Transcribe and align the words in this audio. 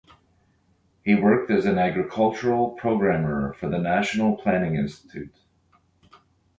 He 1.03 1.13
worked 1.13 1.51
as 1.51 1.67
an 1.67 1.77
agricultural 1.77 2.71
programmer 2.71 3.53
for 3.53 3.69
the 3.69 3.77
National 3.77 4.35
Planning 4.35 4.73
Institute. 4.73 5.35